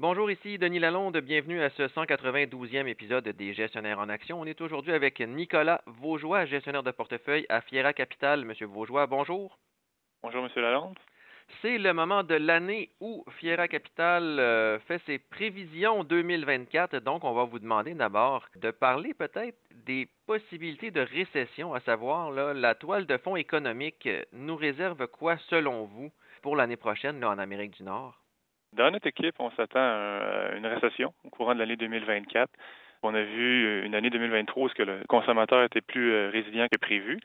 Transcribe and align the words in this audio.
Bonjour, 0.00 0.30
ici 0.30 0.58
Denis 0.58 0.78
Lalonde. 0.78 1.16
Bienvenue 1.16 1.60
à 1.60 1.70
ce 1.70 1.82
192e 1.82 2.86
épisode 2.86 3.28
des 3.30 3.52
Gestionnaires 3.52 3.98
en 3.98 4.08
Action. 4.08 4.40
On 4.40 4.44
est 4.44 4.60
aujourd'hui 4.60 4.92
avec 4.92 5.18
Nicolas 5.18 5.82
Vaugeois, 5.86 6.44
gestionnaire 6.44 6.84
de 6.84 6.92
portefeuille 6.92 7.46
à 7.48 7.60
Fiera 7.62 7.92
Capital. 7.92 8.44
Monsieur 8.44 8.66
Vaugeois, 8.66 9.08
bonjour. 9.08 9.58
Bonjour, 10.22 10.44
Monsieur 10.44 10.62
Lalonde. 10.62 10.96
C'est 11.60 11.78
le 11.78 11.92
moment 11.92 12.22
de 12.22 12.36
l'année 12.36 12.90
où 13.00 13.24
Fiera 13.40 13.66
Capital 13.66 14.38
euh, 14.38 14.78
fait 14.78 15.02
ses 15.04 15.18
prévisions 15.18 16.04
2024. 16.04 16.98
Donc, 16.98 17.24
on 17.24 17.34
va 17.34 17.42
vous 17.42 17.58
demander 17.58 17.94
d'abord 17.94 18.46
de 18.54 18.70
parler 18.70 19.14
peut-être 19.14 19.58
des 19.84 20.06
possibilités 20.28 20.92
de 20.92 21.00
récession, 21.00 21.74
à 21.74 21.80
savoir 21.80 22.30
la 22.30 22.76
toile 22.76 23.06
de 23.06 23.16
fond 23.16 23.34
économique 23.34 24.08
nous 24.32 24.54
réserve 24.54 25.08
quoi 25.08 25.38
selon 25.50 25.86
vous 25.86 26.12
pour 26.40 26.54
l'année 26.54 26.76
prochaine 26.76 27.24
en 27.24 27.36
Amérique 27.36 27.72
du 27.72 27.82
Nord? 27.82 28.16
Dans 28.72 28.90
notre 28.90 29.06
équipe, 29.06 29.34
on 29.38 29.50
s'attend 29.52 29.80
à 29.80 30.54
une 30.56 30.66
récession 30.66 31.12
au 31.24 31.30
courant 31.30 31.54
de 31.54 31.60
l'année 31.60 31.76
2024. 31.76 32.50
On 33.02 33.14
a 33.14 33.22
vu 33.22 33.84
une 33.84 33.94
année 33.94 34.10
2023 34.10 34.64
où 34.64 34.68
le 34.78 35.00
consommateur 35.08 35.62
était 35.62 35.80
plus 35.80 36.12
euh, 36.12 36.30
résilient 36.30 36.66
que 36.70 36.78
prévu, 36.78 37.18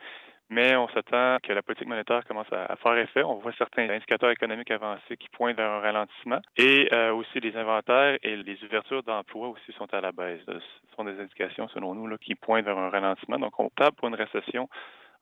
mais 0.49 0.75
on 0.75 0.87
s'attend 0.89 1.37
que 1.41 1.51
la 1.51 1.63
politique 1.63 1.87
monétaire 1.87 2.23
commence 2.25 2.51
à, 2.51 2.75
faire 2.75 2.97
effet. 2.97 3.23
On 3.23 3.35
voit 3.35 3.53
certains 3.57 3.89
indicateurs 3.89 4.29
économiques 4.29 4.71
avancés 4.71 5.17
qui 5.17 5.27
pointent 5.29 5.57
vers 5.57 5.71
un 5.71 5.79
ralentissement 5.79 6.39
et 6.57 6.89
euh, 6.93 7.13
aussi 7.13 7.39
les 7.39 7.55
inventaires 7.57 8.17
et 8.21 8.35
les 8.35 8.63
ouvertures 8.63 9.03
d'emplois 9.03 9.49
aussi 9.49 9.71
sont 9.73 9.91
à 9.93 10.01
la 10.01 10.11
baisse. 10.11 10.41
Ce 10.45 10.95
sont 10.95 11.05
des 11.05 11.19
indications, 11.19 11.67
selon 11.69 11.95
nous, 11.95 12.17
qui 12.17 12.35
pointent 12.35 12.65
vers 12.65 12.77
un 12.77 12.89
ralentissement. 12.89 13.39
Donc, 13.39 13.59
on 13.59 13.69
tape 13.69 13.95
pour 13.95 14.07
une 14.09 14.15
récession 14.15 14.69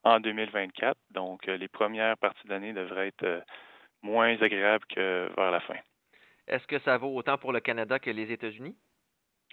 en 0.03 0.19
2024. 0.19 0.97
Donc, 1.11 1.47
euh, 1.47 1.57
les 1.57 1.69
premières 1.69 2.17
parties 2.17 2.45
de 2.45 2.51
l'année 2.51 2.73
devraient 2.73 3.07
être 3.07 3.43
moins 4.01 4.35
agréables 4.41 4.85
que 4.93 5.29
vers 5.37 5.51
la 5.51 5.61
fin. 5.61 5.75
Est-ce 6.47 6.65
que 6.67 6.79
ça 6.79 6.97
vaut 6.97 7.15
autant 7.15 7.37
pour 7.37 7.53
le 7.53 7.59
Canada 7.59 7.99
que 7.99 8.09
les 8.09 8.31
États-Unis? 8.31 8.75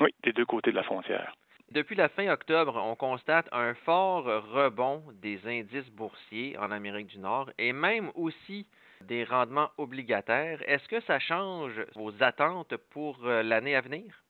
Oui, 0.01 0.11
des 0.23 0.33
deux 0.33 0.47
côtés 0.47 0.71
de 0.71 0.77
la 0.77 0.83
frontière. 0.83 1.35
Depuis 1.71 1.97
la 1.97 2.09
fin 2.09 2.29
octobre, 2.29 2.81
on 2.83 2.95
constate 2.95 3.47
un 3.53 3.75
fort 3.75 4.25
rebond 4.25 5.03
des 5.21 5.39
indices 5.47 5.91
boursiers 5.91 6.57
en 6.57 6.71
Amérique 6.71 7.09
du 7.09 7.19
Nord 7.19 7.51
et 7.59 7.75
même 7.75 8.11
aussi 8.15 8.67
des 9.03 9.25
rendements 9.25 9.69
obligataires. 9.77 10.63
Est-ce 10.67 10.89
que 10.89 11.01
ça 11.01 11.19
change 11.19 11.75
vos 11.95 12.11
attentes 12.23 12.75
pour 12.91 13.19
euh, 13.27 13.43
l'année 13.43 13.77
à 13.77 13.83
venir? 13.83 14.25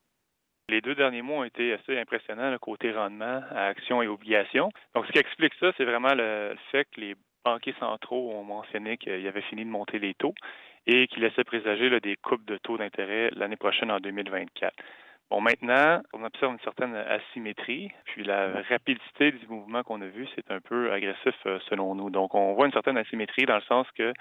Les 0.68 0.80
deux 0.80 0.96
derniers 0.96 1.22
mois 1.22 1.38
ont 1.38 1.44
été 1.44 1.72
assez 1.72 1.96
impressionnants, 1.96 2.50
le 2.50 2.58
côté 2.58 2.92
rendement, 2.92 3.42
actions 3.54 4.02
et 4.02 4.08
obligations. 4.08 4.70
Donc, 4.94 5.06
ce 5.06 5.12
qui 5.12 5.18
explique 5.18 5.54
ça, 5.60 5.72
c'est 5.76 5.84
vraiment 5.84 6.14
le 6.14 6.56
fait 6.72 6.86
que 6.92 7.00
les 7.00 7.14
banquiers 7.44 7.74
centraux 7.78 8.32
ont 8.32 8.44
mentionné 8.44 8.98
qu'ils 8.98 9.26
avaient 9.26 9.42
fini 9.42 9.64
de 9.64 9.70
monter 9.70 9.98
les 9.98 10.14
taux 10.14 10.34
et 10.88 11.06
qui 11.06 11.20
laissait 11.20 11.44
présager 11.44 12.00
des 12.00 12.16
coupes 12.16 12.44
de 12.46 12.56
taux 12.56 12.78
d'intérêt 12.78 13.30
l'année 13.36 13.56
prochaine 13.56 13.90
en 13.90 14.00
2024. 14.00 14.74
Bon, 15.30 15.42
maintenant, 15.42 16.00
on 16.14 16.24
observe 16.24 16.52
une 16.54 16.60
certaine 16.60 16.94
asymétrie, 16.96 17.92
puis 18.06 18.24
la 18.24 18.62
rapidité 18.62 19.30
du 19.30 19.46
mouvement 19.46 19.82
qu'on 19.82 20.00
a 20.00 20.06
vu, 20.06 20.26
c'est 20.34 20.50
un 20.50 20.60
peu 20.60 20.90
agressif 20.90 21.34
euh, 21.44 21.58
selon 21.68 21.94
nous. 21.94 22.08
Donc, 22.08 22.34
on 22.34 22.54
voit 22.54 22.64
une 22.64 22.72
certaine 22.72 22.96
asymétrie 22.96 23.44
dans 23.44 23.56
le 23.56 23.62
sens 23.62 23.86
que 23.94 24.14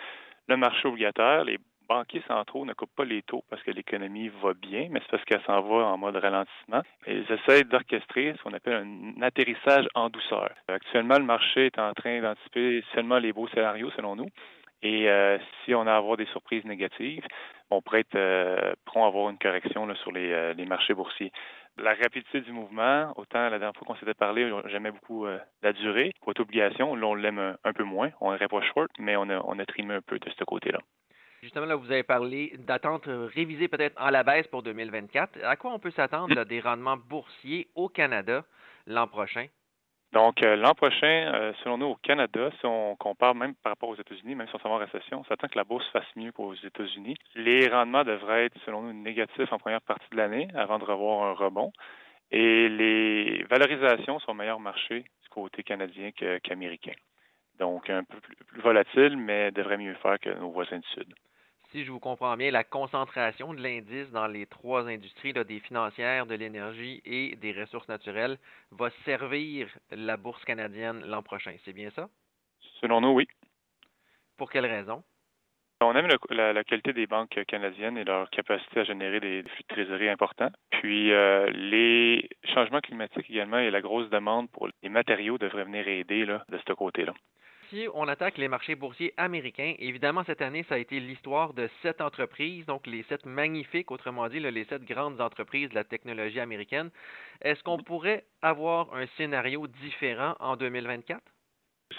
le 0.49 0.57
marché 0.57 0.85
obligataire, 0.85 1.45
les 1.45 1.59
banquiers 1.87 2.23
centraux 2.27 2.65
ne 2.65 2.73
coupent 2.73 2.95
pas 2.97 3.05
les 3.05 3.21
taux 3.21 3.45
parce 3.49 3.63
que 3.63 3.71
l'économie 3.71 4.29
va 4.43 4.53
bien, 4.53 4.87
mais 4.91 4.99
c'est 4.99 5.11
parce 5.11 5.23
qu'elle 5.23 5.41
s'en 5.43 5.61
va 5.61 5.85
en 5.85 5.97
mode 5.97 6.17
ralentissement. 6.17 6.81
ils 7.07 7.25
essaient 7.31 7.63
d'orchestrer 7.63 8.33
ce 8.37 8.43
qu'on 8.43 8.53
appelle 8.53 8.85
un 8.85 9.21
atterrissage 9.21 9.87
en 9.95 10.09
douceur. 10.09 10.49
Actuellement, 10.67 11.17
le 11.17 11.23
marché 11.23 11.67
est 11.67 11.79
en 11.79 11.93
train 11.93 12.21
d'anticiper 12.21 12.83
seulement 12.93 13.19
les 13.19 13.31
beaux 13.31 13.47
scénarios, 13.47 13.91
selon 13.91 14.17
nous. 14.17 14.27
Et 14.83 15.09
euh, 15.09 15.37
si 15.63 15.73
on 15.73 15.87
a 15.87 15.93
à 15.93 15.97
avoir 15.97 16.17
des 16.17 16.27
surprises 16.27 16.63
négatives, 16.65 17.25
on 17.71 17.81
pourrait 17.81 18.01
être 18.01 18.15
euh, 18.15 18.73
à 18.95 19.05
avoir 19.05 19.29
une 19.29 19.37
correction 19.37 19.93
sur 19.95 20.11
euh, 20.15 20.53
les, 20.53 20.65
marchés 20.65 20.93
boursiers. 20.93 21.31
La 21.77 21.93
rapidité 21.93 22.41
du 22.41 22.51
mouvement, 22.51 23.13
autant 23.17 23.49
la 23.49 23.59
dernière 23.59 23.75
fois 23.75 23.85
qu'on 23.85 23.95
s'était 23.95 24.13
parlé, 24.13 24.51
j'aimais 24.65 24.91
beaucoup 24.91 25.27
la 25.61 25.73
durée. 25.73 26.11
Côté 26.21 26.41
obligation, 26.41 26.95
là, 26.95 27.05
on 27.05 27.13
l'aime 27.13 27.55
un, 27.63 27.73
peu 27.73 27.83
moins. 27.83 28.09
On 28.19 28.35
n'est 28.35 28.47
pas 28.47 28.61
short, 28.73 28.89
mais 28.97 29.15
on 29.15 29.29
a, 29.29 29.65
trimé 29.67 29.93
un 29.93 30.01
peu 30.01 30.17
de 30.17 30.27
ce 30.27 30.43
côté-là. 30.43 30.79
Justement, 31.43 31.67
là, 31.67 31.75
vous 31.75 31.91
avez 31.91 32.01
parlé 32.01 32.53
d'attentes 32.57 33.07
révisées 33.07 33.67
peut-être 33.67 34.01
en 34.01 34.09
la 34.09 34.23
baisse 34.23 34.47
pour 34.47 34.63
2024. 34.63 35.43
À 35.43 35.55
quoi 35.55 35.71
on 35.71 35.77
peut 35.77 35.91
s'attendre 35.91 36.45
des 36.45 36.59
rendements 36.61 36.97
boursiers 36.97 37.67
au 37.75 37.89
Canada 37.89 38.43
l'an 38.87 39.07
prochain? 39.07 39.45
Donc, 40.13 40.41
euh, 40.41 40.55
l'an 40.55 40.73
prochain, 40.73 41.31
euh, 41.33 41.53
selon 41.63 41.77
nous, 41.77 41.87
au 41.87 41.95
Canada, 41.95 42.49
si 42.59 42.65
on 42.65 42.95
compare 42.95 43.35
même 43.35 43.55
par 43.55 43.73
rapport 43.73 43.89
aux 43.89 43.95
États-Unis, 43.95 44.35
même 44.35 44.47
si 44.47 44.55
on 44.55 44.59
s'en 44.59 44.69
va 44.69 44.75
en 44.75 44.79
récession, 44.79 45.19
on 45.19 45.23
s'attend 45.25 45.47
que 45.47 45.57
la 45.57 45.65
bourse 45.65 45.85
fasse 45.91 46.07
mieux 46.15 46.31
qu'aux 46.31 46.53
États-Unis. 46.53 47.17
Les 47.35 47.67
rendements 47.67 48.05
devraient 48.05 48.45
être, 48.45 48.57
selon 48.65 48.81
nous, 48.81 48.93
négatifs 48.93 49.51
en 49.51 49.57
première 49.57 49.81
partie 49.81 50.09
de 50.11 50.17
l'année 50.17 50.47
avant 50.55 50.79
de 50.79 50.85
revoir 50.85 51.27
un 51.27 51.33
rebond. 51.33 51.73
Et 52.31 52.69
les 52.69 53.43
valorisations 53.49 54.19
sont 54.19 54.33
meilleur 54.33 54.59
marché 54.59 55.01
du 55.23 55.29
côté 55.29 55.63
canadien 55.63 56.11
qu'américain. 56.43 56.95
Donc, 57.59 57.89
un 57.89 58.03
peu 58.03 58.19
plus, 58.21 58.35
plus 58.35 58.61
volatile, 58.61 59.17
mais 59.17 59.51
devrait 59.51 59.77
mieux 59.77 59.95
faire 59.95 60.19
que 60.19 60.29
nos 60.29 60.51
voisins 60.51 60.79
du 60.79 60.87
Sud 60.89 61.13
si 61.71 61.83
je 61.83 61.91
vous 61.91 61.99
comprends 61.99 62.37
bien, 62.37 62.51
la 62.51 62.63
concentration 62.63 63.53
de 63.53 63.61
l'indice 63.61 64.09
dans 64.11 64.27
les 64.27 64.45
trois 64.45 64.87
industries, 64.87 65.33
des 65.33 65.59
financières, 65.59 66.25
de 66.25 66.35
l'énergie 66.35 67.01
et 67.05 67.35
des 67.35 67.51
ressources 67.51 67.87
naturelles, 67.87 68.37
va 68.71 68.89
servir 69.05 69.67
la 69.91 70.17
bourse 70.17 70.43
canadienne 70.45 71.03
l'an 71.05 71.21
prochain. 71.21 71.55
C'est 71.65 71.73
bien 71.73 71.89
ça? 71.91 72.07
Selon 72.81 73.01
nous, 73.01 73.09
oui. 73.09 73.27
Pour 74.37 74.51
quelle 74.51 74.65
raison? 74.65 75.03
On 75.81 75.95
aime 75.95 76.07
la, 76.31 76.63
qualité 76.63 76.91
des 76.91 77.05
banques 77.05 77.39
canadiennes 77.47 77.97
et 77.99 78.03
leur 78.03 78.29
capacité 78.31 78.79
à 78.79 78.83
générer 78.83 79.19
des 79.19 79.43
flux 79.43 79.63
de 79.69 79.75
trésorerie 79.75 80.09
importants. 80.09 80.49
Puis 80.71 81.11
euh, 81.11 81.51
les 81.51 82.27
changements 82.55 82.79
climatiques 82.79 83.29
également 83.29 83.59
et 83.59 83.69
la 83.69 83.81
grosse 83.81 84.09
demande 84.09 84.49
pour 84.49 84.69
les 84.81 84.89
matériaux 84.89 85.37
devraient 85.37 85.65
venir 85.65 85.87
aider 85.87 86.25
de 86.25 86.59
ce 86.67 86.73
côté-là 86.73 87.13
si 87.69 87.87
on 87.93 88.07
attaque 88.07 88.37
les 88.37 88.47
marchés 88.47 88.75
boursiers 88.75 89.13
américains, 89.17 89.73
évidemment, 89.79 90.23
cette 90.25 90.41
année, 90.41 90.65
ça 90.69 90.75
a 90.75 90.77
été 90.77 90.99
l'histoire 90.99 91.53
de 91.53 91.69
sept 91.81 92.01
entreprises, 92.01 92.65
donc 92.65 92.87
les 92.87 93.03
sept 93.03 93.25
magnifiques, 93.25 93.91
autrement 93.91 94.29
dit, 94.29 94.39
les 94.39 94.65
sept 94.65 94.83
grandes 94.83 95.21
entreprises 95.21 95.69
de 95.69 95.75
la 95.75 95.83
technologie 95.83 96.39
américaine. 96.39 96.89
Est-ce 97.41 97.63
qu'on 97.63 97.79
pourrait 97.79 98.25
avoir 98.41 98.93
un 98.93 99.05
scénario 99.17 99.67
différent 99.67 100.35
en 100.39 100.55
2024? 100.55 101.21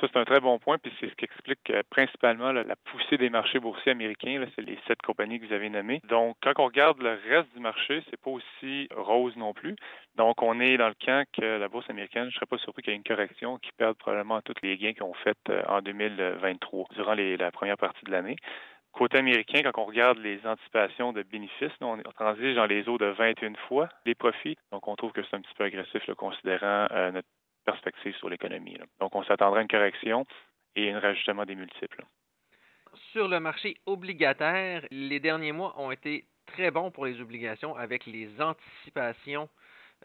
Ça, 0.00 0.06
c'est 0.12 0.18
un 0.18 0.24
très 0.24 0.38
bon 0.38 0.58
point, 0.60 0.78
puis 0.78 0.92
c'est 1.00 1.08
ce 1.08 1.14
qui 1.14 1.24
explique 1.24 1.70
euh, 1.70 1.82
principalement 1.90 2.52
la 2.52 2.76
poussée 2.84 3.18
des 3.18 3.30
marchés 3.30 3.58
boursiers 3.58 3.92
américains. 3.92 4.44
C'est 4.54 4.62
les 4.64 4.78
sept 4.86 5.02
compagnies 5.02 5.40
que 5.40 5.46
vous 5.46 5.52
avez 5.52 5.68
nommées. 5.68 6.00
Donc, 6.08 6.36
quand 6.40 6.52
on 6.58 6.66
regarde 6.66 7.02
le 7.02 7.18
reste 7.28 7.52
du 7.54 7.60
marché, 7.60 8.04
c'est 8.08 8.20
pas 8.20 8.30
aussi 8.30 8.88
rose 8.94 9.36
non 9.36 9.52
plus. 9.52 9.74
Donc, 10.14 10.40
on 10.40 10.60
est 10.60 10.76
dans 10.76 10.88
le 10.88 10.94
camp 10.94 11.24
que 11.32 11.58
la 11.58 11.68
bourse 11.68 11.90
américaine, 11.90 12.24
je 12.24 12.28
ne 12.28 12.32
serais 12.32 12.46
pas 12.46 12.58
surpris 12.58 12.82
qu'il 12.82 12.92
y 12.92 12.94
ait 12.94 12.96
une 12.96 13.02
correction 13.02 13.58
qui 13.58 13.70
perde 13.76 13.96
probablement 13.96 14.40
tous 14.42 14.54
les 14.62 14.76
gains 14.76 14.92
qu'ils 14.92 15.02
ont 15.02 15.14
fait 15.14 15.38
euh, 15.48 15.62
en 15.66 15.80
2023, 15.80 16.86
durant 16.94 17.14
la 17.14 17.50
première 17.50 17.76
partie 17.76 18.04
de 18.04 18.12
l'année. 18.12 18.36
Côté 18.92 19.18
américain, 19.18 19.60
quand 19.62 19.82
on 19.82 19.86
regarde 19.86 20.18
les 20.18 20.40
anticipations 20.46 21.12
de 21.12 21.22
bénéfices, 21.22 21.72
on 21.80 21.98
transige 22.14 22.54
dans 22.54 22.66
les 22.66 22.88
eaux 22.88 22.98
de 22.98 23.06
21 23.06 23.54
fois 23.68 23.88
les 24.06 24.14
profits. 24.14 24.56
Donc, 24.72 24.86
on 24.88 24.96
trouve 24.96 25.12
que 25.12 25.22
c'est 25.22 25.36
un 25.36 25.40
petit 25.40 25.54
peu 25.56 25.64
agressif, 25.64 26.02
considérant 26.16 26.86
euh, 26.90 27.10
notre 27.12 27.28
sur 28.18 28.28
l'économie. 28.28 28.78
Donc, 29.00 29.14
on 29.14 29.22
s'attendrait 29.24 29.60
à 29.60 29.62
une 29.62 29.68
correction 29.68 30.26
et 30.76 30.90
un 30.92 31.00
rajustement 31.00 31.44
des 31.44 31.54
multiples. 31.54 32.04
Sur 33.12 33.28
le 33.28 33.40
marché 33.40 33.76
obligataire, 33.86 34.84
les 34.90 35.20
derniers 35.20 35.52
mois 35.52 35.74
ont 35.78 35.90
été 35.90 36.24
très 36.46 36.70
bons 36.70 36.90
pour 36.90 37.06
les 37.06 37.20
obligations 37.20 37.76
avec 37.76 38.06
les 38.06 38.28
anticipations 38.40 39.48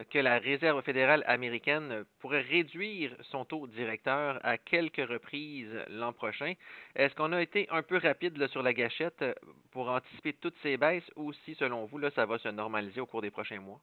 que 0.10 0.20
la 0.20 0.40
Réserve 0.40 0.82
fédérale 0.82 1.24
américaine 1.28 2.04
pourrait 2.20 2.42
réduire 2.42 3.16
son 3.30 3.46
taux 3.46 3.68
directeur 3.68 4.40
à 4.44 4.58
quelques 4.58 5.08
reprises 5.08 5.74
l'an 5.90 6.14
prochain. 6.14 6.54
Est-ce 6.96 7.14
qu'on 7.16 7.32
a 7.32 7.42
été 7.42 7.68
un 7.70 7.84
peu 7.84 7.98
rapide 7.98 8.48
sur 8.48 8.64
la 8.64 8.74
gâchette 8.74 9.24
pour 9.72 9.90
anticiper 9.90 10.34
toutes 10.34 10.58
ces 10.64 10.78
baisses 10.78 11.10
ou 11.16 11.32
si, 11.46 11.54
selon 11.56 11.86
vous, 11.86 12.02
ça 12.12 12.26
va 12.26 12.40
se 12.40 12.50
normaliser 12.50 13.02
au 13.02 13.06
cours 13.06 13.22
des 13.22 13.32
prochains 13.32 13.60
mois? 13.60 13.80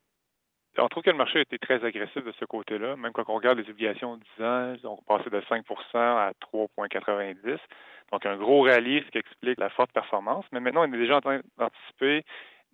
On 0.78 0.88
trouve 0.88 1.02
que 1.02 1.10
le 1.10 1.16
marché 1.16 1.38
a 1.38 1.42
été 1.42 1.58
très 1.58 1.84
agressif 1.84 2.24
de 2.24 2.32
ce 2.38 2.44
côté-là. 2.44 2.96
Même 2.96 3.12
quand 3.12 3.28
on 3.28 3.34
regarde 3.34 3.58
les 3.58 3.68
obligations 3.68 4.18
10 4.38 4.44
ans, 4.44 4.74
on 4.84 4.96
passé 5.02 5.28
de 5.28 5.40
5% 5.40 5.64
à 5.94 6.32
3,90 6.52 7.58
Donc, 8.12 8.24
un 8.24 8.36
gros 8.36 8.62
rallye, 8.62 9.02
ce 9.04 9.10
qui 9.10 9.18
explique 9.18 9.58
la 9.58 9.70
forte 9.70 9.92
performance. 9.92 10.44
Mais 10.52 10.60
maintenant, 10.60 10.88
on 10.88 10.92
est 10.92 10.98
déjà 10.98 11.16
en 11.16 11.20
train 11.20 11.40
d'anticiper 11.58 12.24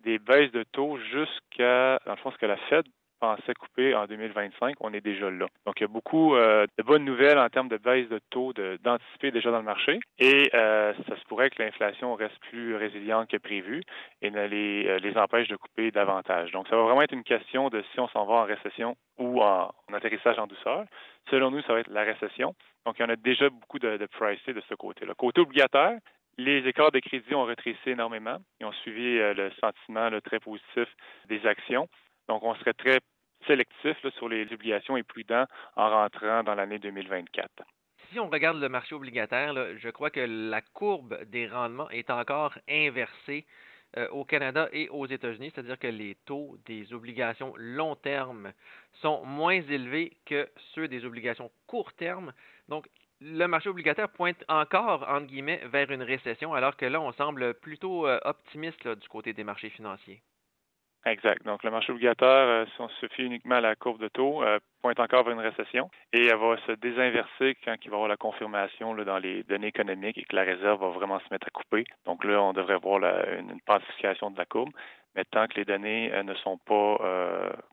des 0.01 0.19
baisses 0.19 0.51
de 0.51 0.63
taux 0.63 0.97
jusqu'à, 1.11 1.99
dans 2.05 2.13
le 2.13 2.17
fond, 2.17 2.31
ce 2.31 2.37
que 2.37 2.45
la 2.45 2.57
Fed 2.69 2.85
pensait 3.19 3.53
couper 3.53 3.95
en 3.95 4.05
2025, 4.05 4.75
on 4.79 4.93
est 4.93 5.01
déjà 5.01 5.29
là. 5.29 5.47
Donc, 5.65 5.79
il 5.79 5.81
y 5.81 5.85
a 5.85 5.87
beaucoup 5.87 6.35
euh, 6.35 6.65
de 6.77 6.83
bonnes 6.83 7.05
nouvelles 7.05 7.37
en 7.37 7.49
termes 7.49 7.67
de 7.67 7.77
baisse 7.77 8.07
de 8.09 8.19
taux 8.29 8.53
d'anticiper 8.53 9.31
déjà 9.31 9.51
dans 9.51 9.57
le 9.57 9.63
marché. 9.63 9.99
Et 10.19 10.49
euh, 10.53 10.93
ça 11.07 11.17
se 11.17 11.23
pourrait 11.25 11.49
que 11.49 11.61
l'inflation 11.61 12.15
reste 12.15 12.37
plus 12.49 12.75
résiliente 12.75 13.29
que 13.29 13.37
prévu 13.37 13.83
et 14.21 14.31
ne 14.31 14.45
les, 14.45 14.87
euh, 14.87 14.99
les 14.99 15.17
empêche 15.17 15.47
de 15.47 15.55
couper 15.55 15.91
davantage. 15.91 16.51
Donc, 16.51 16.67
ça 16.67 16.75
va 16.75 16.83
vraiment 16.83 17.01
être 17.01 17.13
une 17.13 17.23
question 17.23 17.69
de 17.69 17.83
si 17.93 17.99
on 17.99 18.07
s'en 18.09 18.25
va 18.25 18.35
en 18.35 18.43
récession 18.43 18.95
ou 19.17 19.41
en, 19.41 19.71
atterrissage 19.93 20.37
en 20.39 20.47
douceur. 20.47 20.85
Selon 21.29 21.51
nous, 21.51 21.61
ça 21.63 21.73
va 21.73 21.79
être 21.79 21.89
la 21.89 22.03
récession. 22.03 22.53
Donc, 22.85 22.95
il 22.99 23.01
y 23.01 23.05
en 23.05 23.09
a 23.09 23.15
déjà 23.15 23.49
beaucoup 23.49 23.79
de, 23.79 23.97
de 23.97 24.07
de 24.07 24.63
ce 24.69 24.75
côté-là. 24.75 25.13
Côté 25.15 25.41
obligataire, 25.41 25.97
Les 26.37 26.67
écarts 26.67 26.91
de 26.91 26.99
crédit 26.99 27.33
ont 27.33 27.45
rétréci 27.45 27.89
énormément. 27.89 28.37
Ils 28.59 28.65
ont 28.67 28.71
suivi 28.83 29.17
le 29.17 29.49
sentiment 29.59 30.09
très 30.23 30.39
positif 30.39 30.87
des 31.27 31.45
actions. 31.47 31.89
Donc, 32.27 32.43
on 32.43 32.55
serait 32.55 32.73
très 32.73 32.99
sélectif 33.45 33.97
sur 34.17 34.29
les 34.29 34.51
obligations 34.51 34.97
et 34.97 35.03
prudent 35.03 35.45
en 35.75 35.89
rentrant 35.89 36.43
dans 36.43 36.55
l'année 36.55 36.79
2024 36.79 37.63
si 38.11 38.19
on 38.19 38.29
regarde 38.29 38.59
le 38.59 38.69
marché 38.69 38.95
obligataire, 38.95 39.53
je 39.77 39.89
crois 39.89 40.09
que 40.09 40.19
la 40.19 40.61
courbe 40.61 41.21
des 41.25 41.47
rendements 41.47 41.89
est 41.89 42.09
encore 42.09 42.53
inversée 42.69 43.45
euh, 43.97 44.07
au 44.09 44.25
Canada 44.25 44.69
et 44.71 44.89
aux 44.89 45.05
États-Unis, 45.05 45.51
c'est-à-dire 45.53 45.79
que 45.79 45.87
les 45.87 46.15
taux 46.25 46.57
des 46.65 46.93
obligations 46.93 47.53
long 47.57 47.95
terme 47.95 48.51
sont 49.01 49.25
moins 49.25 49.61
élevés 49.61 50.17
que 50.25 50.49
ceux 50.75 50.87
des 50.87 51.05
obligations 51.05 51.51
court 51.67 51.93
terme. 51.93 52.33
Donc, 52.67 52.87
le 53.21 53.47
marché 53.47 53.69
obligataire 53.69 54.09
pointe 54.09 54.43
encore, 54.47 55.07
entre 55.07 55.27
guillemets, 55.27 55.61
vers 55.67 55.89
une 55.89 56.03
récession, 56.03 56.53
alors 56.53 56.77
que 56.77 56.85
là, 56.85 57.01
on 57.01 57.11
semble 57.13 57.53
plutôt 57.55 58.07
euh, 58.07 58.19
optimiste 58.25 58.87
du 58.87 59.07
côté 59.07 59.33
des 59.33 59.43
marchés 59.43 59.69
financiers. 59.69 60.21
Exact. 61.07 61.45
Donc, 61.45 61.63
le 61.63 61.71
marché 61.71 61.91
obligataire, 61.93 62.27
euh, 62.27 62.65
si 62.65 62.81
on 62.81 62.89
se 62.89 63.07
fie 63.07 63.23
uniquement 63.23 63.55
à 63.55 63.61
la 63.61 63.75
courbe 63.75 64.01
de 64.01 64.09
taux, 64.09 64.43
euh, 64.43 64.59
pointe 64.81 64.99
encore 64.99 65.23
vers 65.23 65.33
une 65.33 65.39
récession 65.39 65.89
et 66.11 66.25
elle 66.25 66.35
va 66.35 66.57
se 66.65 66.73
désinverser 66.73 67.55
quand 67.63 67.75
il 67.81 67.89
va 67.89 67.95
y 67.95 67.97
avoir 67.97 68.09
la 68.09 68.17
confirmation 68.17 68.93
dans 68.93 69.17
les 69.17 69.43
données 69.43 69.67
économiques 69.67 70.17
et 70.17 70.23
que 70.23 70.35
la 70.35 70.43
réserve 70.43 70.81
va 70.81 70.89
vraiment 70.89 71.19
se 71.19 71.25
mettre 71.31 71.47
à 71.47 71.51
couper. 71.51 71.85
Donc 72.05 72.25
là, 72.25 72.41
on 72.41 72.51
devrait 72.51 72.77
voir 72.77 72.99
une, 72.99 73.51
une 73.51 74.33
de 74.33 74.37
la 74.37 74.45
courbe. 74.45 74.71
Mais 75.15 75.23
tant 75.25 75.47
que 75.47 75.55
les 75.55 75.65
données 75.65 76.13
euh, 76.13 76.23
ne 76.23 76.35
sont 76.35 76.57
pas 76.59 76.97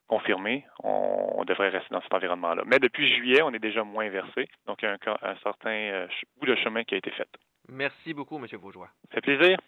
confirmées, 0.07 0.65
on, 0.83 1.45
devrait 1.45 1.69
rester 1.69 1.89
dans 1.91 2.01
cet 2.01 2.15
environnement-là. 2.15 2.63
Mais 2.67 2.79
depuis 2.79 3.15
juillet, 3.17 3.43
on 3.43 3.53
est 3.53 3.59
déjà 3.59 3.85
moins 3.85 4.09
versé. 4.09 4.49
Donc, 4.67 4.81
il 4.81 4.87
y 4.87 4.89
a 4.89 4.97
un, 5.23 5.37
certain 5.43 6.07
bout 6.39 6.47
de 6.47 6.55
chemin 6.55 6.85
qui 6.85 6.95
a 6.95 6.99
été 6.99 7.11
fait. 7.11 7.29
Merci 7.69 8.15
beaucoup, 8.15 8.37
M. 8.37 8.47
Bourgeois. 8.59 8.89
Ça 9.09 9.21
fait 9.21 9.37
plaisir. 9.37 9.59